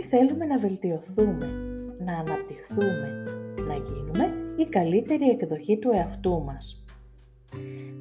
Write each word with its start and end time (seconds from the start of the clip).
Όλοι 0.00 0.08
θέλουμε 0.08 0.44
να 0.44 0.58
βελτιωθούμε, 0.58 1.46
να 1.98 2.18
αναπτυχθούμε, 2.18 3.24
να 3.56 3.74
γίνουμε 3.74 4.54
η 4.56 4.64
καλύτερη 4.64 5.28
εκδοχή 5.28 5.78
του 5.78 5.90
εαυτού 5.94 6.42
μας. 6.44 6.84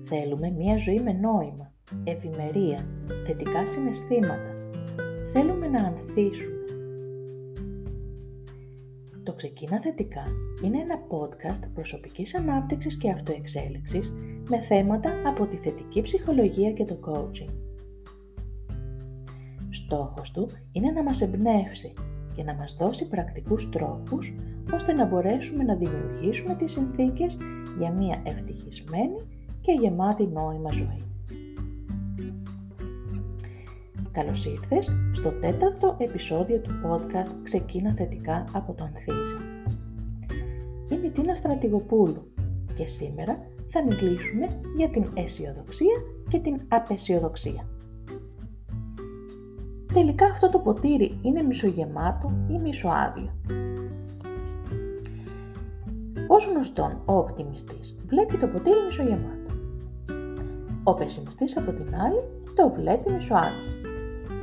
Θέλουμε 0.04 0.50
μία 0.50 0.78
ζωή 0.78 1.00
με 1.00 1.12
νόημα, 1.12 1.72
ευημερία, 2.04 2.78
θετικά 3.26 3.68
συναισθήματα. 3.68 4.56
Θέλουμε 5.32 5.68
να 5.68 5.84
ανθίσουμε. 5.84 6.64
Το 9.24 9.34
Ξεκίνα 9.34 9.82
Θετικά 9.82 10.26
είναι 10.64 10.78
ένα 10.78 11.00
podcast 11.10 11.64
προσωπικής 11.74 12.36
ανάπτυξης 12.36 12.98
και 12.98 13.10
αυτοεξέλιξης 13.12 14.14
με 14.50 14.62
θέματα 14.62 15.12
από 15.26 15.46
τη 15.46 15.56
θετική 15.56 16.02
ψυχολογία 16.02 16.72
και 16.72 16.86
το 16.86 16.98
coaching. 17.06 17.69
Στόχος 19.90 20.32
του 20.32 20.50
είναι 20.72 20.92
να 20.92 21.04
μας 21.04 21.22
εμπνεύσει 21.22 21.94
και 22.36 22.44
να 22.44 22.54
μας 22.54 22.76
δώσει 22.80 23.08
πρακτικούς 23.08 23.70
τρόπους 23.70 24.36
ώστε 24.74 24.94
να 24.94 25.06
μπορέσουμε 25.06 25.64
να 25.64 25.76
δημιουργήσουμε 25.76 26.56
τις 26.56 26.72
συνθήκες 26.72 27.38
για 27.80 27.92
μια 27.92 28.22
ευτυχισμένη 28.24 29.16
και 29.62 29.72
γεμάτη 29.72 30.28
νόημα 30.28 30.72
ζωή. 30.72 31.04
Καλώς 34.12 34.46
ήρθες 34.46 34.90
στο 35.14 35.30
τέταρτο 35.30 35.96
επεισόδιο 36.00 36.60
του 36.60 36.72
podcast 36.86 37.32
«Ξεκίνα 37.44 37.94
θετικά 37.94 38.44
από 38.54 38.74
το 38.74 38.84
Ανθίζει». 38.84 39.38
Είμαι 40.92 41.08
η 41.08 41.10
Τίνα 41.10 41.36
Στρατηγοπούλου 41.36 42.32
και 42.76 42.88
σήμερα 42.88 43.40
θα 43.70 43.84
μιλήσουμε 43.84 44.46
για 44.78 44.90
την 44.90 45.06
αισιοδοξία 45.14 45.96
και 46.30 46.40
την 46.40 46.62
απεσιοδοξία. 46.68 47.79
Τελικά 49.94 50.26
αυτό 50.26 50.50
το 50.50 50.60
ποτήρι 50.60 51.20
είναι 51.22 51.42
μισογεμάτο 51.42 52.32
ή 52.50 52.58
μισοάδιο. 52.58 53.30
Ως 56.28 56.46
γνωστόν, 56.46 57.02
ο 57.06 57.18
οπτιμιστής 57.18 57.98
βλέπει 58.08 58.38
το 58.38 58.48
ποτήρι 58.48 58.84
μισογεμάτο. 58.88 59.54
Ο 60.84 60.94
πεσημιστής 60.94 61.58
από 61.58 61.72
την 61.72 61.96
άλλη 61.96 62.24
το 62.56 62.70
βλέπει 62.76 63.12
μισοάδιο. 63.12 63.70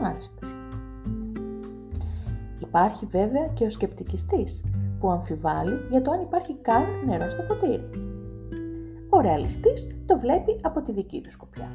Μάλιστα. 0.01 0.47
Υπάρχει 2.59 3.07
βέβαια 3.07 3.47
και 3.55 3.65
ο 3.65 3.71
σκεπτικιστής 3.71 4.65
που 5.01 5.11
αμφιβάλλει 5.11 5.79
για 5.91 6.03
το 6.03 6.11
αν 6.11 6.21
υπάρχει 6.21 6.55
καν 6.63 6.85
νερό 7.07 7.31
στο 7.31 7.43
ποτήρι. 7.43 7.91
Ο 9.09 9.21
ρεαλιστής 9.21 9.97
το 10.07 10.19
βλέπει 10.19 10.59
από 10.63 10.81
τη 10.83 10.93
δική 10.93 11.21
του 11.21 11.31
σκοπιά. 11.31 11.71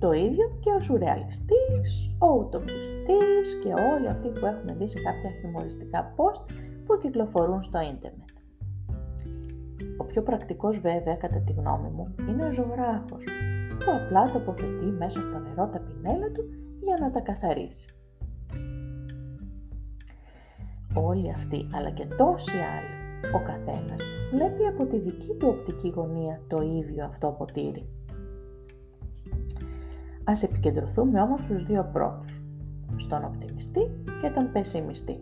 Το 0.00 0.12
ίδιο 0.12 0.58
και 0.60 0.70
ο 0.70 0.78
σουρεαλιστής, 0.78 2.16
ο 2.18 2.26
ουτοπιστής 2.38 3.48
και 3.62 3.72
όλοι 3.92 4.08
αυτοί 4.08 4.28
που 4.28 4.46
έχουμε 4.46 4.74
δει 4.78 4.88
σε 4.88 5.00
κάποια 5.00 5.30
χιουμοριστικά 5.30 6.14
post 6.16 6.44
που 6.86 6.98
κυκλοφορούν 7.02 7.62
στο 7.62 7.78
ίντερνετ. 7.80 8.28
Ο 9.98 10.04
πιο 10.04 10.22
πρακτικός 10.22 10.78
βέβαια 10.78 11.14
κατά 11.14 11.40
τη 11.46 11.52
γνώμη 11.52 11.88
μου 11.88 12.14
είναι 12.28 12.46
ο 12.46 12.52
ζωγράφος 12.52 13.24
που 13.78 13.90
απλά 14.00 14.24
τοποθετεί 14.32 14.84
μέσα 14.84 15.22
στο 15.22 15.38
νερό 15.38 15.68
τα 15.68 15.80
πινέλα 15.80 16.30
του 16.32 16.44
για 16.84 16.96
να 17.00 17.10
τα 17.10 17.20
καθαρίσει. 17.20 17.94
Όλοι 20.94 21.30
αυτοί 21.30 21.68
αλλά 21.74 21.90
και 21.90 22.06
τόσοι 22.16 22.56
άλλοι, 22.76 22.94
ο 23.34 23.42
καθένας 23.42 24.02
βλέπει 24.32 24.66
από 24.66 24.86
τη 24.86 24.98
δική 24.98 25.34
του 25.38 25.48
οπτική 25.48 25.88
γωνία 25.88 26.40
το 26.48 26.62
ίδιο 26.62 27.04
αυτό 27.04 27.34
ποτήρι. 27.38 27.99
Ας 30.30 30.42
επικεντρωθούμε 30.42 31.20
όμως 31.20 31.44
στους 31.44 31.64
δύο 31.64 31.90
πρώτους, 31.92 32.42
στον 32.96 33.24
οπτιμιστή 33.24 33.80
και 34.22 34.30
τον 34.30 34.52
πεσημιστή. 34.52 35.20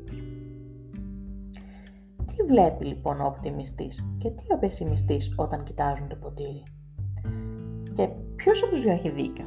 Τι 2.27 2.43
βλέπει 2.47 2.85
λοιπόν 2.85 3.21
ο 3.21 3.27
οπτιμιστής 3.27 4.09
και 4.19 4.31
τι 4.31 4.45
ο 4.55 4.59
πεσημιστής 4.59 5.33
όταν 5.37 5.63
κοιτάζουν 5.63 6.09
το 6.09 6.17
ποτήρι; 6.17 6.63
Και 7.95 8.09
ποιος 8.37 8.63
από 8.63 8.71
τους 8.71 8.83
δύο 8.83 8.93
έχει 8.93 9.11
δίκιο; 9.11 9.45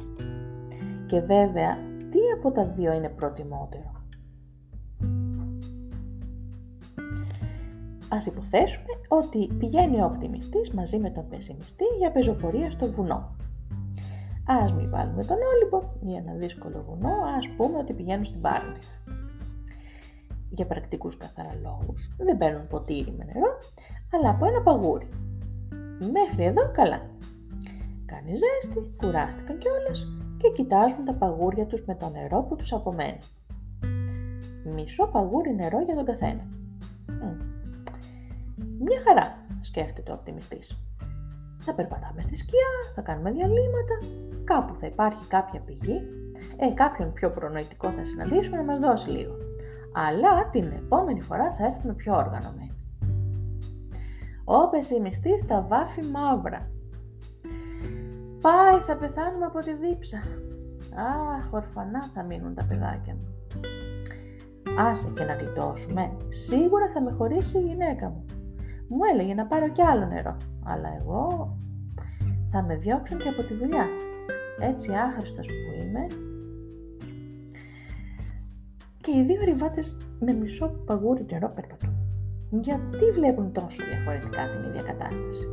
Και 1.06 1.20
βέβαια, 1.20 1.76
τι 2.10 2.18
από 2.38 2.50
τα 2.50 2.64
δύο 2.66 2.92
είναι 2.92 3.08
προτιμότερο; 3.08 3.90
Ας 8.08 8.26
υποθέσουμε 8.26 8.92
ότι 9.08 9.50
πηγαίνει 9.58 10.00
ο 10.00 10.04
οπτιμιστής 10.04 10.70
μαζί 10.70 10.98
με 10.98 11.10
τον 11.10 11.28
πεσημιστή 11.28 11.84
για 11.98 12.10
πεζοπορία 12.10 12.70
στο 12.70 12.92
βουνό. 12.92 13.36
Ας 14.60 14.72
μην 14.72 14.90
βάλουμε 14.90 15.24
τον 15.24 15.36
Όλυμπο 15.36 15.90
για 16.00 16.18
ένα 16.18 16.32
δύσκολο 16.32 16.84
βουνό, 16.88 17.14
ας 17.38 17.48
πούμε 17.56 17.78
ότι 17.78 17.92
πηγαίνουν 17.92 18.24
στην 18.24 18.40
Πάρνηθα. 18.40 18.92
Για 20.50 20.66
πρακτικούς 20.66 21.16
καθαρά 21.16 21.54
λόγους. 21.62 22.10
Δεν 22.18 22.36
παίρνουν 22.38 22.66
ποτήρι 22.66 23.14
με 23.18 23.24
νερό, 23.24 23.58
αλλά 24.12 24.30
από 24.30 24.46
ένα 24.46 24.60
παγούρι. 24.62 25.08
Μέχρι 26.12 26.44
εδώ 26.44 26.70
καλά. 26.72 27.00
Κάνεις 28.06 28.38
ζέστη, 28.38 28.94
κουράστηκαν 28.96 29.58
κιόλας 29.58 30.06
και 30.36 30.50
κοιτάζουν 30.50 31.04
τα 31.04 31.14
παγούρια 31.14 31.66
τους 31.66 31.84
με 31.84 31.94
το 31.94 32.08
νερό 32.08 32.42
που 32.42 32.56
τους 32.56 32.72
απομένει. 32.72 33.18
Μισό 34.64 35.06
παγούρι 35.06 35.54
νερό 35.54 35.80
για 35.80 35.94
τον 35.94 36.04
καθένα. 36.04 36.46
Μια 38.78 39.00
χαρά, 39.04 39.38
σκέφτεται 39.60 40.10
ο 40.10 40.14
οπτιμιστής. 40.14 40.76
Θα 41.64 41.74
περπατάμε 41.74 42.22
στη 42.22 42.36
σκιά, 42.36 42.70
θα 42.94 43.00
κάνουμε 43.00 43.30
διαλύματα, 43.30 43.98
κάπου 44.44 44.74
θα 44.76 44.86
υπάρχει 44.86 45.26
κάποια 45.26 45.60
πηγή, 45.60 46.00
ε, 46.56 46.74
κάποιον 46.74 47.12
πιο 47.12 47.30
προνοητικό 47.30 47.88
θα 47.90 48.04
συναντήσουμε 48.04 48.56
να 48.56 48.62
μας 48.62 48.80
δώσει 48.80 49.10
λίγο. 49.10 49.34
Αλλά 49.92 50.48
την 50.50 50.64
επόμενη 50.64 51.20
φορά 51.20 51.52
θα 51.52 51.66
έρθουμε 51.66 51.94
πιο 51.94 52.16
οργανωμένοι. 52.16 52.72
Ο 54.44 54.68
πεσημιστής 54.68 55.42
θα 55.42 55.66
βάφει 55.68 56.02
μαύρα. 56.06 56.70
Πάει, 58.40 58.80
θα 58.80 58.96
πεθάνουμε 58.96 59.44
από 59.44 59.58
τη 59.58 59.72
δίψα. 59.74 60.18
Αχ, 60.94 61.52
ορφανά 61.52 62.02
θα 62.14 62.22
μείνουν 62.22 62.54
τα 62.54 62.64
παιδάκια 62.64 63.14
μου. 63.14 63.28
Άσε 64.78 65.12
και 65.16 65.24
να 65.24 65.34
γλιτώσουμε. 65.34 66.10
Σίγουρα 66.28 66.90
θα 66.94 67.00
με 67.00 67.10
χωρίσει 67.10 67.58
η 67.58 67.60
γυναίκα 67.60 68.08
μου. 68.08 68.24
Μου 68.94 69.04
έλεγε 69.12 69.34
να 69.34 69.46
πάρω 69.46 69.68
κι 69.68 69.82
άλλο 69.82 70.06
νερό. 70.06 70.36
Αλλά 70.64 70.88
εγώ 71.00 71.56
θα 72.50 72.62
με 72.62 72.76
διώξουν 72.76 73.18
και 73.18 73.28
από 73.28 73.42
τη 73.42 73.54
δουλειά. 73.54 73.86
Έτσι 74.60 74.92
άχρηστος 74.92 75.46
που 75.46 75.80
είμαι. 75.80 76.06
Και 79.00 79.10
οι 79.18 79.22
δύο 79.22 79.44
ριβάτες 79.44 79.96
με 80.20 80.32
μισό 80.32 80.66
παγούρι 80.86 81.26
νερό 81.30 81.52
περπατούν. 81.54 81.96
Γιατί 82.50 83.10
βλέπουν 83.14 83.52
τόσο 83.52 83.82
διαφορετικά 83.84 84.48
την 84.48 84.68
ίδια 84.68 84.82
κατάσταση; 84.82 85.46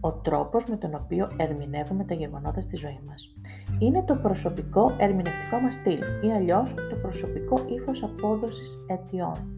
Ο 0.00 0.12
τρόπος 0.12 0.64
με 0.68 0.76
τον 0.76 0.94
οποίο 0.94 1.30
ερμηνεύουμε 1.36 2.04
τα 2.04 2.14
γεγονότα 2.14 2.60
στη 2.60 2.76
ζωή 2.76 3.00
μας 3.06 3.34
είναι 3.78 4.02
το 4.02 4.14
προσωπικό 4.14 4.94
ερμηνευτικό 4.98 5.58
μας 5.58 5.74
στυλ 5.74 6.00
ή 6.22 6.32
αλλιώς 6.32 6.74
το 6.74 6.96
προσωπικό 7.02 7.56
ύφος 7.68 8.02
απόδοσης 8.02 8.86
αιτιών. 8.88 9.57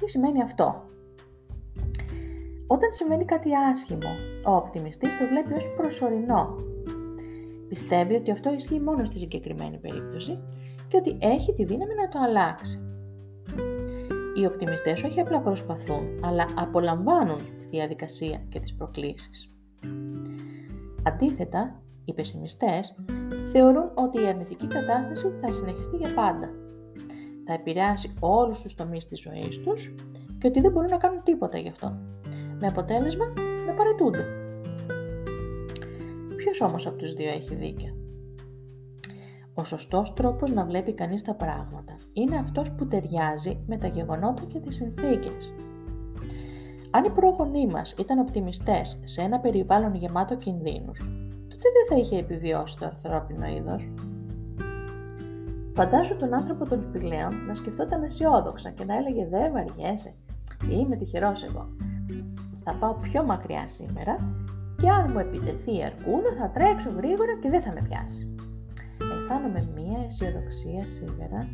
Τι 0.00 0.10
σημαίνει 0.10 0.42
αυτό; 0.42 0.84
Όταν 2.66 2.92
συμβαίνει 2.92 3.24
κάτι 3.24 3.50
άσχημο, 3.70 4.10
ο 4.46 4.56
οπτιμιστής 4.56 5.18
το 5.18 5.26
βλέπει 5.26 5.52
ως 5.52 5.74
προσωρινό. 5.76 6.56
Πιστεύει 7.68 8.14
ότι 8.14 8.30
αυτό 8.30 8.52
ισχύει 8.52 8.80
μόνο 8.80 9.04
στη 9.04 9.18
συγκεκριμένη 9.18 9.78
περίπτωση 9.78 10.38
και 10.88 10.96
ότι 10.96 11.18
έχει 11.20 11.54
τη 11.54 11.64
δύναμη 11.64 11.94
να 11.94 12.08
το 12.08 12.18
αλλάξει. 12.18 12.78
Οι 14.34 14.46
οπτιμιστές 14.46 15.02
όχι 15.02 15.20
απλά 15.20 15.40
προσπαθούν, 15.40 16.24
αλλά 16.24 16.44
απολαμβάνουν 16.56 17.36
τη 17.36 17.66
διαδικασία 17.70 18.42
και 18.48 18.60
τις 18.60 18.74
προκλήσεις. 18.74 19.54
Αντίθετα, 21.02 21.82
οι 22.04 22.12
πεσημιστές 22.12 22.94
θεωρούν 23.52 23.90
ότι 23.94 24.22
η 24.22 24.26
αρνητική 24.26 24.66
κατάσταση 24.66 25.32
θα 25.40 25.50
συνεχιστεί 25.52 25.96
για 25.96 26.14
πάντα. 26.14 26.50
Θα 27.50 27.56
επηρεάσει 27.56 28.14
όλους 28.20 28.60
τους 28.62 28.74
τομείς 28.74 29.08
της 29.08 29.20
ζωής 29.20 29.60
τους 29.60 29.94
και 30.38 30.46
ότι 30.46 30.60
δεν 30.60 30.72
μπορούν 30.72 30.90
να 30.90 30.96
κάνουν 30.96 31.22
τίποτα 31.22 31.58
γι' 31.58 31.68
αυτό 31.68 31.98
με 32.60 32.66
αποτέλεσμα 32.66 33.32
να 33.66 33.72
παρετούνται. 33.72 34.24
Ποιος 36.36 36.60
όμως 36.60 36.86
από 36.86 36.96
τους 36.96 37.14
δύο 37.14 37.30
έχει 37.30 37.54
δίκιο; 37.54 37.94
Ο 39.54 39.64
σωστός 39.64 40.14
τρόπος 40.14 40.52
να 40.52 40.64
βλέπει 40.64 40.94
κανείς 40.94 41.22
τα 41.22 41.34
πράγματα 41.34 41.96
είναι 42.12 42.36
αυτός 42.36 42.72
που 42.72 42.86
ταιριάζει 42.86 43.64
με 43.66 43.76
τα 43.76 43.86
γεγονότα 43.86 44.42
και 44.44 44.58
τις 44.58 44.74
συνθήκες. 44.74 45.52
Αν 46.90 47.04
οι 47.04 47.10
πρόγονοί 47.10 47.66
μας 47.66 47.94
ήταν 47.98 48.18
οπτιμιστές 48.18 49.00
σε 49.04 49.20
ένα 49.20 49.38
περιβάλλον 49.38 49.94
γεμάτο 49.94 50.36
κινδύνους, 50.36 50.98
τότε 51.48 51.68
δεν 51.72 51.86
θα 51.88 51.96
είχε 51.96 52.18
επιβιώσει 52.18 52.76
το 52.78 52.86
ανθρώπινο 52.86 53.46
είδος. 53.46 53.88
Φαντάσου 55.74 56.16
τον 56.16 56.34
άνθρωπο 56.34 56.68
των 56.68 56.82
σπηλαίων 56.82 57.46
να 57.46 57.54
σκεφτόταν 57.54 58.02
αισιόδοξα 58.02 58.70
και 58.70 58.84
να 58.84 58.96
έλεγε 58.96 59.26
«Δε 59.26 59.50
βαριέσαι, 59.50 60.14
είμαι 60.70 60.96
τυχερός 60.96 61.42
εγώ 61.44 61.68
θα 62.64 62.74
πάω 62.78 62.94
πιο 62.94 63.24
μακριά 63.24 63.68
σήμερα 63.68 64.14
και 64.76 64.88
αν 64.90 65.10
μου 65.12 65.18
επιτεθεί 65.18 65.76
η 65.76 65.84
αρκούδα 65.84 66.30
θα 66.38 66.50
τρέξω 66.50 66.90
γρήγορα 66.90 67.34
και 67.42 67.50
δεν 67.50 67.62
θα 67.62 67.72
με 67.72 67.82
πιάσει. 67.82 68.34
αισθάνομαι 69.16 69.68
μία 69.74 69.98
αισιοδοξία 70.06 70.86
σήμερα. 70.86 71.48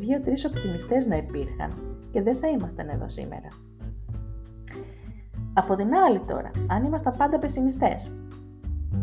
Δύο-τρεις 0.00 0.44
οπτιμιστές 0.44 1.06
να 1.06 1.16
υπήρχαν 1.16 1.70
και 2.10 2.22
δεν 2.22 2.36
θα 2.36 2.48
ήμασταν 2.48 2.88
εδώ 2.88 3.08
σήμερα. 3.08 3.48
Από 5.52 5.76
την 5.76 5.94
άλλη 5.94 6.20
τώρα, 6.26 6.50
αν 6.68 6.84
ήμασταν 6.84 7.14
πάντα 7.18 7.38
πεσημιστές, 7.38 8.10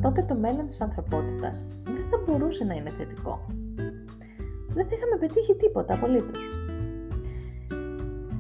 τότε 0.02 0.24
το 0.24 0.36
μέλλον 0.36 0.68
της 0.68 0.82
ανθρωπότητας 0.82 1.66
δεν 1.84 2.01
θα 2.12 2.18
μπορούσε 2.26 2.64
να 2.64 2.74
είναι 2.74 2.90
θετικό. 2.90 3.46
Δεν 4.74 4.86
θα 4.88 4.96
είχαμε 4.96 5.18
πετύχει 5.20 5.56
τίποτα 5.56 5.94
απολύτως. 5.94 6.40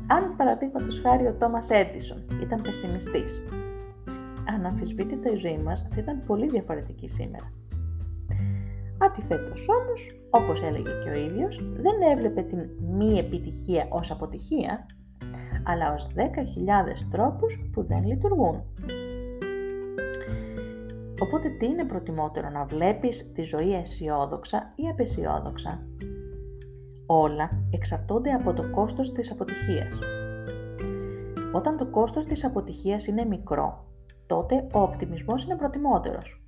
Αν 0.07 0.35
παραδείγματος 0.37 0.99
χάρη 1.03 1.27
ο 1.27 1.33
Τόμας 1.39 1.69
Έντισον 1.69 2.23
ήταν 2.41 2.61
πεσημιστής, 2.61 3.43
αναμφισβήτητα 4.55 5.31
η 5.31 5.35
ζωή 5.35 5.57
μας 5.57 5.87
θα 5.89 5.95
ήταν 5.97 6.23
πολύ 6.25 6.49
διαφορετική 6.49 7.07
σήμερα. 7.07 7.51
Αντιθέτως 8.97 9.65
όμως, 9.79 10.07
όπως 10.29 10.61
έλεγε 10.61 10.91
και 11.03 11.09
ο 11.09 11.13
ίδιος, 11.13 11.59
δεν 11.73 11.95
έβλεπε 12.15 12.41
την 12.41 12.69
μη 12.97 13.17
επιτυχία 13.19 13.87
ως 13.89 14.11
αποτυχία, 14.11 14.85
αλλά 15.63 15.93
ως 15.93 16.07
10.000 16.15 17.07
τρόπους 17.11 17.59
που 17.71 17.83
δεν 17.83 18.03
λειτουργούν. 18.05 18.63
Οπότε 21.21 21.49
τι 21.49 21.65
είναι 21.65 21.85
προτιμότερο 21.85 22.49
να 22.49 22.65
βλέπεις 22.65 23.31
τη 23.31 23.41
ζωή 23.41 23.73
αισιόδοξα 23.73 24.73
ή 24.75 24.87
απεσιόδοξα; 24.89 25.83
Όλα 27.05 27.49
εξαρτώνται 27.71 28.31
από 28.31 28.53
το 28.53 28.69
κόστος 28.69 29.11
της 29.11 29.31
αποτυχίας. 29.31 29.99
Όταν 31.53 31.77
το 31.77 31.85
κόστος 31.85 32.25
της 32.25 32.45
αποτυχίας 32.45 33.07
είναι 33.07 33.25
μικρό, 33.25 33.85
τότε 34.27 34.67
ο 34.73 34.81
οπτιμισμός 34.81 35.43
είναι 35.43 35.55
προτιμότερος. 35.55 36.43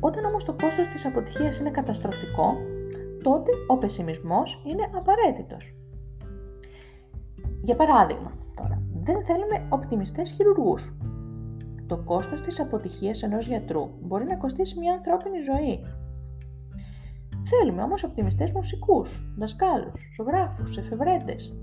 Όταν 0.00 0.24
όμως 0.24 0.44
το 0.44 0.52
κόστος 0.62 0.88
της 0.88 1.06
αποτυχίας 1.06 1.58
είναι 1.58 1.70
καταστροφικό, 1.70 2.56
τότε 3.22 3.50
ο 3.66 3.78
πεσιμισμός 3.78 4.62
είναι 4.66 4.90
απαραίτητος. 4.94 5.74
Για 7.62 7.76
παράδειγμα, 7.76 8.32
τώρα, 8.54 8.82
δεν 9.02 9.24
θέλουμε 9.24 9.66
οπτιμιστές 9.68 10.30
χειρουργούς. 10.30 10.92
Το 11.92 11.98
κόστος 11.98 12.40
της 12.40 12.60
αποτυχίας 12.60 13.22
ενός 13.22 13.46
γιατρού 13.46 13.90
μπορεί 14.00 14.24
να 14.24 14.36
κοστίσει 14.36 14.78
μια 14.78 14.92
ανθρώπινη 14.92 15.38
ζωή. 15.40 15.80
Θέλουμε 17.48 17.82
όμως 17.82 18.04
οπτιμιστές 18.04 18.50
μουσικούς, 18.50 19.34
δασκάλους, 19.38 20.10
ζωγράφους, 20.16 20.76
εφευρέτες. 20.76 21.56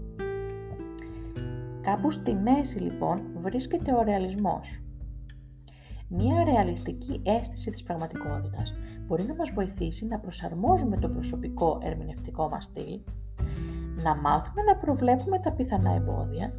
Κάπου 1.82 2.12
στη 2.12 2.34
μέση 2.34 2.80
λοιπόν 2.80 3.18
βρίσκεται 3.42 3.94
ο 3.94 4.02
ρεαλισμός. 4.02 4.84
Μία 6.10 6.44
ρεαλιστική 6.44 7.22
αίσθηση 7.24 7.72
της 7.72 7.84
πραγματικότητας 7.84 8.74
μπορεί 9.06 9.24
να 9.24 9.36
μας 9.36 9.52
βοηθήσει 9.54 10.06
να 10.08 10.20
προσαρμόζουμε 10.20 10.98
το 10.98 11.10
προσωπικό 11.10 11.80
ερμηνευτικό 11.84 12.50
μας 12.50 12.64
στυλ, 12.64 13.00
να 14.04 14.16
μάθουμε 14.16 14.62
να 14.62 14.76
προβλέπουμε 14.76 15.40
τα 15.40 15.52
πιθανά 15.52 15.92
εμπόδια 15.92 16.54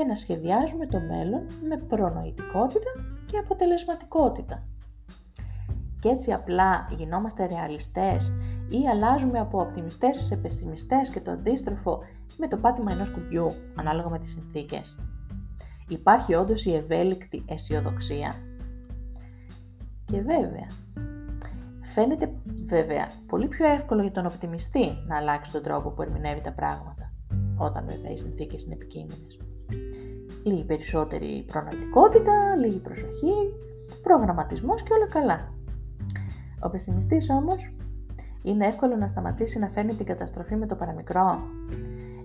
και 0.00 0.06
να 0.06 0.16
σχεδιάζουμε 0.16 0.86
το 0.86 1.00
μέλλον 1.00 1.46
με 1.68 1.76
προνοητικότητα 1.76 2.90
και 3.26 3.38
αποτελεσματικότητα. 3.38 4.62
Και 6.00 6.08
έτσι 6.08 6.32
απλά 6.32 6.88
γινόμαστε 6.96 7.46
ρεαλιστές 7.46 8.32
ή 8.68 8.88
αλλάζουμε 8.88 9.38
από 9.38 9.60
οπτιμιστές 9.60 10.16
σε 10.16 10.36
πεσημιστές 10.36 11.08
και 11.08 11.20
το 11.20 11.30
αντίστροφο 11.30 11.98
με 12.36 12.48
το 12.48 12.56
πάτημα 12.56 12.92
ενός 12.92 13.10
κουμπιού, 13.10 13.46
ανάλογα 13.74 14.08
με 14.08 14.18
τις 14.18 14.32
συνθήκες. 14.32 14.96
Υπάρχει 15.88 16.34
όντως 16.34 16.64
η 16.64 16.74
ευέλικτη 16.74 17.44
αισιοδοξία. 17.48 18.34
Και 20.04 20.20
βέβαια, 20.20 20.66
φαίνεται 21.82 22.32
βέβαια 22.66 23.10
πολύ 23.26 23.48
πιο 23.48 23.66
εύκολο 23.66 24.02
για 24.02 24.12
τον 24.12 24.26
οπτιμιστή 24.26 24.88
να 25.06 25.16
αλλάξει 25.16 25.52
τον 25.52 25.62
τρόπο 25.62 25.90
που 25.90 26.02
ερμηνεύει 26.02 26.40
τα 26.40 26.52
πράγματα, 26.52 27.12
όταν 27.56 27.84
βέβαια 27.88 28.10
οι 28.10 28.18
συνθήκες 28.18 28.64
είναι 28.64 28.74
επικίνδυνες. 28.74 29.38
Λίγη 30.42 30.64
περισσότερη 30.64 31.44
προνοητικότητα, 31.46 32.56
λίγη 32.56 32.78
προσοχή, 32.78 33.34
προγραμματισμός 34.02 34.82
και 34.82 34.92
όλα 34.92 35.06
καλά. 35.06 35.52
Ο 36.60 36.68
πεσημιστής 36.68 37.30
όμως 37.30 37.72
είναι 38.42 38.66
εύκολο 38.66 38.96
να 38.96 39.08
σταματήσει 39.08 39.58
να 39.58 39.68
φέρνει 39.68 39.94
την 39.94 40.06
καταστροφή 40.06 40.56
με 40.56 40.66
το 40.66 40.74
παραμικρό. 40.74 41.38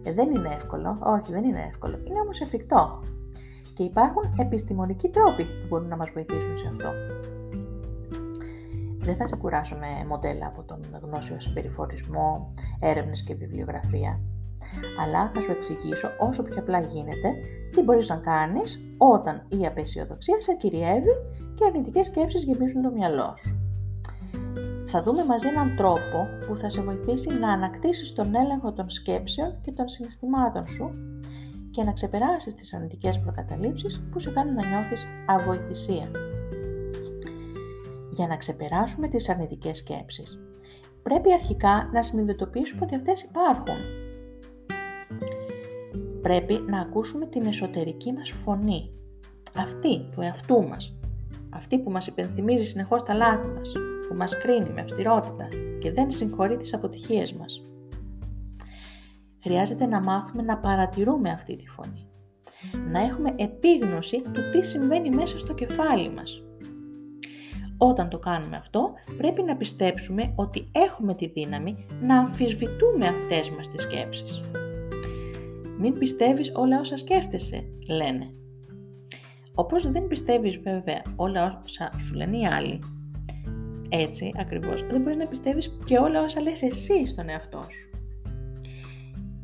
Ε, 0.03 0.13
δεν 0.13 0.35
είναι 0.35 0.49
εύκολο, 0.53 0.97
όχι 1.01 1.31
δεν 1.31 1.43
είναι 1.43 1.65
εύκολο, 1.67 1.99
είναι 2.03 2.19
όμως 2.19 2.41
εφικτό. 2.41 2.99
Και 3.75 3.83
υπάρχουν 3.83 4.35
επιστημονικοί 4.39 5.09
τρόποι 5.09 5.43
που 5.43 5.67
μπορούν 5.67 5.87
να 5.87 5.95
μας 5.95 6.09
βοηθήσουν 6.13 6.57
σε 6.57 6.67
αυτό. 6.67 6.89
Δεν 8.99 9.15
θα 9.15 9.27
σε 9.27 9.35
κουράσω 9.35 9.75
με 9.75 10.05
μοντέλα 10.07 10.45
από 10.45 10.63
τον 10.63 10.79
γνώσιο 11.01 11.39
συμπεριφορισμό, 11.39 12.49
έρευνες 12.79 13.23
και 13.23 13.33
βιβλιογραφία, 13.33 14.19
αλλά 14.99 15.31
θα 15.33 15.41
σου 15.41 15.51
εξηγήσω 15.51 16.09
όσο 16.19 16.43
πιο 16.43 16.55
απλά 16.59 16.79
γίνεται 16.79 17.33
τι 17.71 17.81
μπορείς 17.81 18.09
να 18.09 18.15
κάνεις 18.15 18.79
όταν 18.97 19.45
η 19.47 19.65
απεσιοδοξία 19.65 20.41
σε 20.41 20.53
κυριεύει 20.53 21.15
και 21.55 21.65
αρνητικές 21.65 22.05
σκέψεις 22.07 22.43
γεμίζουν 22.43 22.81
το 22.81 22.91
μυαλό 22.91 23.33
σου 23.37 23.65
θα 24.97 25.03
δούμε 25.03 25.25
μαζί 25.25 25.47
έναν 25.47 25.75
τρόπο 25.75 26.27
που 26.47 26.55
θα 26.57 26.69
σε 26.69 26.81
βοηθήσει 26.81 27.39
να 27.39 27.51
ανακτήσεις 27.51 28.13
τον 28.13 28.35
έλεγχο 28.35 28.71
των 28.71 28.89
σκέψεων 28.89 29.61
και 29.61 29.71
των 29.71 29.89
συναισθημάτων 29.89 30.67
σου 30.67 30.91
και 31.71 31.83
να 31.83 31.91
ξεπεράσεις 31.91 32.55
τις 32.55 32.73
αρνητικές 32.73 33.19
προκαταλήψεις 33.19 34.01
που 34.11 34.19
σε 34.19 34.31
κάνουν 34.31 34.53
να 34.53 34.67
νιώθεις 34.67 35.07
αβοηθησία. 35.25 36.11
Για 38.11 38.27
να 38.27 38.37
ξεπεράσουμε 38.37 39.07
τις 39.07 39.29
αρνητικές 39.29 39.77
σκέψεις, 39.77 40.39
πρέπει 41.03 41.33
αρχικά 41.33 41.89
να 41.93 42.01
συνειδητοποιήσουμε 42.01 42.81
ότι 42.83 42.95
αυτές 42.95 43.21
υπάρχουν. 43.21 44.04
Πρέπει 46.25 46.63
να 46.67 46.79
ακούσουμε 46.79 47.25
την 47.25 47.45
εσωτερική 47.45 48.11
μας 48.11 48.33
φωνή, 48.43 48.89
αυτή 49.55 50.09
του 50.11 50.21
εαυτού 50.21 50.67
μας, 50.67 50.95
αυτή 51.49 51.79
που 51.79 51.91
μας 51.91 52.07
υπενθυμίζει 52.07 52.63
συνεχώς 52.63 53.03
τα 53.03 53.15
λάθη 53.15 53.47
μας, 53.47 53.71
που 54.07 54.15
μας 54.15 54.37
κρίνει 54.37 54.69
με 54.69 54.81
αυστηρότητα 54.81 55.47
και 55.79 55.91
δεν 55.91 56.11
συγχωρεί 56.11 56.57
τις 56.57 56.73
αποτυχίες 56.73 57.33
μας. 57.33 57.61
Χρειάζεται 59.43 59.85
να 59.85 59.99
μάθουμε 59.99 60.43
να 60.43 60.57
παρατηρούμε 60.57 61.29
αυτή 61.29 61.55
τη 61.55 61.67
φωνή. 61.67 62.07
Να 62.91 62.99
έχουμε 62.99 63.33
επίγνωση 63.35 64.21
του 64.21 64.41
τι 64.51 64.65
συμβαίνει 64.65 65.09
μέσα 65.09 65.39
στο 65.39 65.53
κεφάλι 65.53 66.09
μας. 66.09 66.43
Όταν 67.77 68.09
το 68.09 68.19
κάνουμε 68.19 68.57
αυτό, 68.57 68.93
πρέπει 69.17 69.43
να 69.43 69.55
πιστέψουμε 69.55 70.33
ότι 70.35 70.69
έχουμε 70.71 71.15
τη 71.15 71.27
δύναμη 71.27 71.85
να 72.01 72.17
αμφισβητούμε 72.17 73.07
αυτές 73.07 73.49
μας 73.49 73.69
τις 73.69 73.81
σκέψεις. 73.81 74.41
Μην 75.79 75.93
πιστεύεις 75.93 76.51
όλα 76.55 76.79
όσα 76.79 76.97
σκέφτεσαι, 76.97 77.63
λένε. 77.89 78.33
Όπως 79.53 79.91
δεν 79.91 80.07
πιστεύεις 80.07 80.57
βέβαια 80.57 81.01
όλα 81.15 81.61
όσα 81.65 81.91
σου 81.97 82.13
λένε 82.13 82.37
οι 82.37 82.45
άλλοι, 82.45 82.79
έτσι 83.89 84.31
ακριβώς 84.37 84.85
δεν 84.87 85.01
μπορείς 85.01 85.17
να 85.17 85.27
πιστεύεις 85.27 85.77
και 85.85 85.97
όλα 85.97 86.21
όσα 86.21 86.41
λες 86.41 86.61
εσύ 86.61 87.07
στον 87.07 87.29
εαυτό 87.29 87.61
σου. 87.61 87.89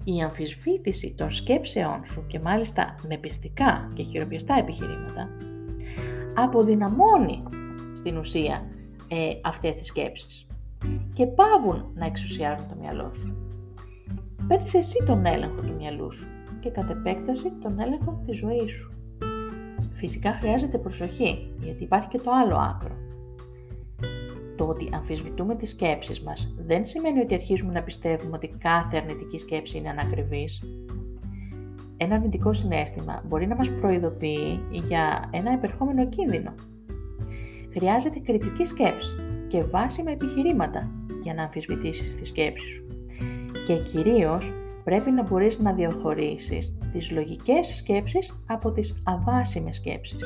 Η 0.03 0.21
αμφισβήτηση 0.21 1.15
των 1.17 1.31
σκέψεών 1.31 2.05
σου 2.05 2.25
και 2.27 2.39
μάλιστα 2.39 2.95
με 3.07 3.17
πιστικά 3.17 3.91
και 3.93 4.03
χειροπιαστά 4.03 4.55
επιχειρήματα 4.59 5.29
αποδυναμώνει 6.35 7.43
στην 7.93 8.17
ουσία 8.17 8.65
ε, 9.07 9.29
αυτές 9.43 9.75
τις 9.75 9.88
σκέψεις 9.88 10.47
και 11.13 11.25
πάβουν 11.25 11.91
να 11.95 12.05
εξουσιάζουν 12.05 12.67
το 12.67 12.75
μυαλό 12.79 13.11
σου. 13.13 13.40
Παίρνεις 14.51 14.74
εσύ 14.74 15.03
τον 15.05 15.25
έλεγχο 15.25 15.62
του 15.62 15.74
μυαλού 15.77 16.12
σου 16.12 16.27
και 16.60 16.70
κατ' 16.70 16.89
επέκταση 16.89 17.51
τον 17.62 17.79
έλεγχο 17.79 18.24
της 18.25 18.38
ζωής 18.38 18.72
σου. 18.72 18.93
Φυσικά 19.93 20.31
χρειάζεται 20.31 20.77
προσοχή, 20.77 21.53
γιατί 21.60 21.84
υπάρχει 21.84 22.08
και 22.08 22.17
το 22.17 22.31
άλλο 22.31 22.55
άκρο. 22.55 22.96
Το 24.55 24.65
ότι 24.67 24.89
αμφισβητούμε 24.93 25.55
τις 25.55 25.70
σκέψεις 25.70 26.22
μας 26.22 26.55
δεν 26.65 26.86
σημαίνει 26.86 27.20
ότι 27.20 27.34
αρχίζουμε 27.34 27.74
να 27.74 27.84
πιστεύουμε 27.84 28.36
ότι 28.36 28.48
κάθε 28.48 28.98
αρνητική 28.98 29.38
σκέψη 29.38 29.77
είναι 29.77 29.89
ανακριβής. 29.89 30.63
Ένα 31.98 32.15
αρνητικό 32.15 32.53
συνέστημα 32.53 33.24
μπορεί 33.27 33.48
να 33.48 33.55
μας 33.55 33.70
προειδοποιεί 33.70 34.60
για 34.72 35.29
ένα 35.31 35.51
επερχόμενο 35.51 36.10
κίνδυνο. 36.10 36.53
Χρειάζεται 37.74 38.20
κριτική 38.20 38.65
σκέψη 38.65 39.15
και 39.48 39.63
βάσιμα 39.63 40.12
επιχειρήματα 40.12 40.91
για 41.22 41.34
να 41.34 41.43
αμφισβητήσεις 41.43 42.15
τη 42.15 42.25
σκέψη 42.25 42.67
σου. 42.67 42.90
Και 43.68 43.75
κυρίως 43.75 44.53
πρέπει 44.84 45.12
να 45.12 45.24
μπορείς 45.24 45.60
να 45.60 45.74
διαχωρίσεις 45.74 46.77
τις 46.91 47.12
λογικές 47.12 47.68
σκέψεις 47.68 48.44
από 48.48 48.72
τις 48.72 49.01
αβάσιμες 49.06 49.75
σκέψεις. 49.75 50.24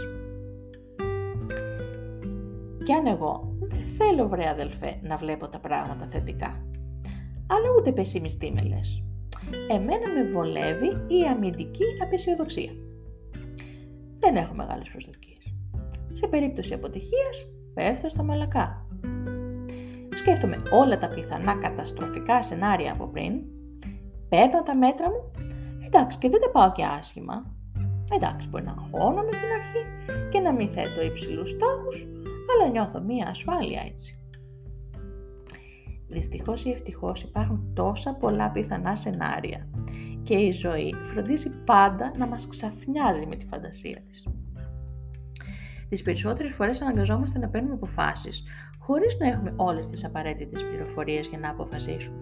Κι 2.85 2.93
αν 2.93 3.05
εγώ 3.05 3.55
θέλω 3.97 4.27
βρε 4.27 4.49
αδελφέ 4.49 4.99
να 5.01 5.17
βλέπω 5.17 5.47
τα 5.47 5.59
πράγματα 5.59 6.07
θετικά, 6.07 6.65
αλλά 7.47 7.65
ούτε 7.77 7.91
πεσημιστή 7.91 8.51
με 8.51 8.61
λες. 8.61 9.03
Εμένα 9.69 10.09
με 10.15 10.29
βολεύει 10.31 10.87
η 10.87 11.23
αμυντική 11.31 11.83
απεσιοδοξία. 12.03 12.71
Δεν 14.19 14.35
έχω 14.35 14.53
μεγάλες 14.53 14.89
προσδοκίες. 14.89 15.53
Σε 16.13 16.27
περίπτωση 16.27 16.73
αποτυχίας 16.73 17.45
πέφτω 17.73 18.09
στα 18.09 18.23
μαλακά. 18.23 18.84
Σκέφτομαι 20.25 20.61
όλα 20.71 20.97
τα 20.97 21.07
πιθανά 21.07 21.55
καταστροφικά 21.55 22.43
σενάρια 22.43 22.91
από 22.91 23.07
πριν, 23.07 23.33
παίρνω 24.29 24.63
τα 24.63 24.77
μέτρα 24.77 25.09
μου, 25.09 25.31
εντάξει 25.85 26.17
και 26.17 26.29
δεν 26.29 26.41
τα 26.41 26.49
πάω 26.49 26.71
και 26.71 26.83
άσχημα. 26.99 27.45
Εντάξει, 28.15 28.47
μπορεί 28.47 28.63
να 28.63 28.71
αγχώνομαι 28.71 29.31
στην 29.31 29.47
αρχή 29.59 29.81
και 30.29 30.39
να 30.39 30.53
μην 30.53 30.69
θέτω 30.73 31.01
υψηλούς 31.01 31.49
στόχους, 31.49 32.07
αλλά 32.51 32.71
νιώθω 32.71 33.01
μία 33.01 33.27
ασφάλεια 33.27 33.81
έτσι. 33.91 34.15
Δυστυχώς 36.07 36.65
ή 36.65 36.69
ευτυχώς 36.69 37.21
υπάρχουν 37.21 37.71
τόσα 37.73 38.13
πολλά 38.13 38.49
πιθανά 38.49 38.95
σενάρια 38.95 39.67
και 40.23 40.35
η 40.35 40.51
ζωή 40.51 40.95
φροντίζει 41.11 41.49
πάντα 41.65 42.11
να 42.17 42.27
μας 42.27 42.47
ξαφνιάζει 42.47 43.25
με 43.25 43.35
τη 43.35 43.45
φαντασία 43.45 44.01
της. 44.09 44.27
Τις 45.89 46.01
περισσότερες 46.01 46.55
φορές 46.55 46.81
αναγκαζόμαστε 46.81 47.39
να 47.39 47.47
παίρνουμε 47.47 47.73
αποφάσεις 47.73 48.43
χωρίς 48.85 49.17
να 49.19 49.27
έχουμε 49.27 49.53
όλες 49.55 49.89
τις 49.89 50.05
απαραίτητες 50.05 50.63
πληροφορίες 50.63 51.27
για 51.27 51.37
να 51.37 51.49
αποφασίσουμε. 51.49 52.17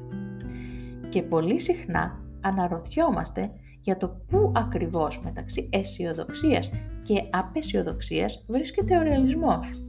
Και 1.10 1.22
πολύ 1.22 1.60
συχνά 1.60 2.20
αναρωτιόμαστε 2.42 3.52
για 3.82 3.98
το 3.98 4.08
πού 4.28 4.52
ακριβώς 4.56 5.22
μεταξύ 5.24 5.70
αισιοδοξίας 5.72 6.72
και 7.04 7.24
απεσιοδοξίας 7.30 8.46
βρίσκεται 8.48 8.98
ο 8.98 9.02
ρεαλισμός. 9.02 9.84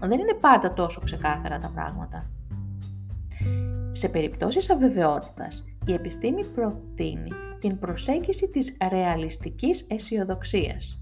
Δεν 0.00 0.18
είναι 0.18 0.34
πάντα 0.40 0.72
τόσο 0.72 1.00
ξεκάθαρα 1.04 1.58
τα 1.58 1.70
πράγματα. 1.74 2.30
Σε 3.92 4.08
περιπτώσεις 4.08 4.70
αβεβαιότητας, 4.70 5.64
η 5.86 5.92
επιστήμη 5.92 6.44
προτείνει 6.46 7.30
την 7.60 7.78
προσέγγιση 7.78 8.48
της 8.48 8.76
ρεαλιστικής 8.90 9.86
αισιοδοξίας, 9.90 11.00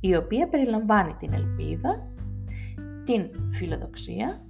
η 0.00 0.16
οποία 0.16 0.48
περιλαμβάνει 0.48 1.14
την 1.18 1.32
ελπίδα, 1.32 2.06
την 3.08 3.30
φιλοδοξία 3.52 4.46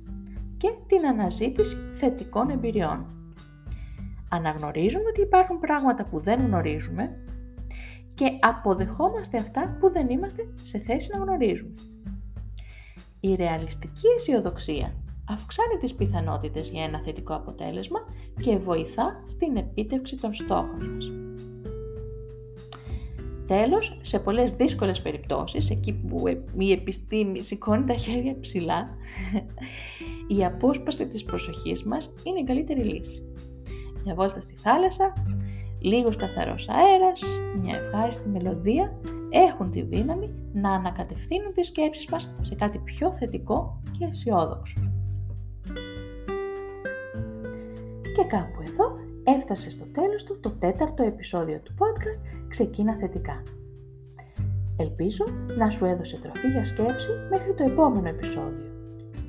και 0.56 0.68
την 0.86 1.06
αναζήτηση 1.06 1.76
θετικών 1.98 2.50
εμπειριών. 2.50 3.06
Αναγνωρίζουμε 4.30 5.04
ότι 5.08 5.20
υπάρχουν 5.20 5.60
πράγματα 5.60 6.04
που 6.04 6.20
δεν 6.20 6.40
γνωρίζουμε 6.40 7.24
και 8.14 8.38
αποδεχόμαστε 8.40 9.38
αυτά 9.38 9.76
που 9.80 9.90
δεν 9.90 10.08
είμαστε 10.08 10.48
σε 10.62 10.78
θέση 10.78 11.08
να 11.12 11.18
γνωρίζουμε. 11.18 11.74
Η 13.20 13.34
ρεαλιστική 13.34 14.06
αισιοδοξία 14.16 14.94
αυξάνει 15.28 15.76
τις 15.80 15.94
πιθανότητες 15.94 16.68
για 16.68 16.84
ένα 16.84 17.00
θετικό 17.00 17.34
αποτέλεσμα 17.34 17.98
και 18.40 18.56
βοηθά 18.56 19.24
στην 19.26 19.56
επίτευξη 19.56 20.16
των 20.16 20.34
στόχων 20.34 20.94
μας. 20.94 21.27
Τέλος, 23.48 23.98
σε 24.02 24.18
πολλές 24.18 24.52
δύσκολες 24.52 25.02
περιπτώσεις, 25.02 25.70
εκεί 25.70 25.92
που 25.92 26.24
η 26.58 26.72
επιστήμη 26.72 27.38
σηκώνει 27.38 27.84
τα 27.84 27.94
χέρια 27.94 28.36
ψηλά, 28.40 28.88
η 30.38 30.44
απόσπαση 30.44 31.08
της 31.08 31.24
προσοχής 31.24 31.84
μας 31.84 32.14
είναι 32.24 32.38
η 32.38 32.44
καλύτερη 32.44 32.80
λύση. 32.80 33.22
Μια 34.04 34.14
βόλτα 34.14 34.40
στη 34.40 34.54
θάλασσα, 34.54 35.12
λίγος 35.80 36.16
καθαρός 36.16 36.68
αέρας, 36.68 37.22
μια 37.62 37.76
ευχάριστη 37.76 38.28
μελωδία 38.28 39.00
έχουν 39.30 39.70
τη 39.70 39.82
δύναμη 39.82 40.30
να 40.52 40.70
ανακατευθύνουν 40.70 41.52
τις 41.54 41.66
σκέψεις 41.66 42.06
μας 42.08 42.36
σε 42.40 42.54
κάτι 42.54 42.78
πιο 42.78 43.12
θετικό 43.12 43.82
και 43.98 44.04
αισιόδοξο. 44.04 44.90
Και 48.16 48.24
κάπου 48.28 48.62
εδώ 48.68 49.07
έφτασε 49.37 49.70
στο 49.70 49.85
τέλος 49.85 50.25
του 50.25 50.40
το 50.40 50.50
τέταρτο 50.50 51.02
επεισόδιο 51.02 51.58
του 51.58 51.75
podcast 51.78 52.49
«Ξεκίνα 52.49 52.97
θετικά». 53.00 53.42
Ελπίζω 54.76 55.25
να 55.58 55.70
σου 55.70 55.85
έδωσε 55.85 56.18
τροφή 56.20 56.49
για 56.49 56.64
σκέψη 56.64 57.08
μέχρι 57.30 57.54
το 57.54 57.64
επόμενο 57.64 58.08
επεισόδιο. 58.08 58.66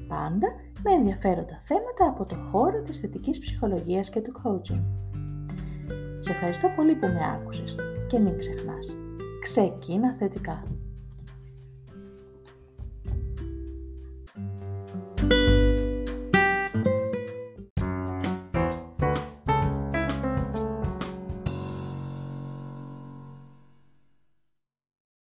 Πάντα 0.08 0.48
με 0.84 0.92
ενδιαφέροντα 0.92 1.62
θέματα 1.64 2.08
από 2.08 2.26
το 2.26 2.36
χώρο 2.36 2.82
της 2.82 3.00
θετικής 3.00 3.40
ψυχολογίας 3.40 4.10
και 4.10 4.22
του 4.22 4.32
coaching. 4.44 4.84
Σε 6.20 6.32
ευχαριστώ 6.32 6.68
πολύ 6.76 6.96
που 6.96 7.08
με 7.08 7.20
άκουσες 7.36 7.76
και 8.08 8.20
μην 8.20 8.38
ξεχνάς, 8.38 8.96
ξεκίνα 9.42 10.16
θετικά. 10.20 10.64